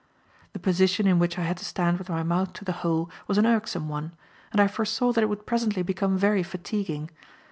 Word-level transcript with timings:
The 0.53 0.59
position 0.59 1.05
in 1.05 1.19
which 1.19 1.37
I 1.37 1.43
had 1.43 1.57
to 1.57 1.63
stand 1.63 1.99
with 1.99 2.09
my 2.09 2.23
mouth 2.23 2.53
to 2.53 2.65
the 2.65 2.71
hole 2.81 3.11
was 3.27 3.37
an 3.37 3.45
irksome 3.45 3.87
one, 3.87 4.13
and 4.51 4.59
I 4.59 4.67
foresaw 4.67 5.11
that 5.11 5.23
it 5.23 5.27
would 5.29 5.45
presently 5.45 5.83
become 5.83 6.17
very 6.17 6.41
fatiguing. 6.41 7.11